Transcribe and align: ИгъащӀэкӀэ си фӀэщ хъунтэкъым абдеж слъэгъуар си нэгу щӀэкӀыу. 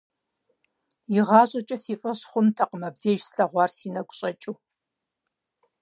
ИгъащӀэкӀэ 1.17 1.77
си 1.83 1.93
фӀэщ 2.01 2.19
хъунтэкъым 2.29 2.81
абдеж 2.87 3.19
слъэгъуар 3.29 3.71
си 3.77 3.87
нэгу 3.95 4.15
щӀэкӀыу. 4.17 4.55